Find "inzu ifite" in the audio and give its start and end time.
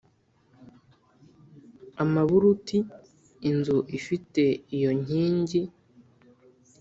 3.49-4.43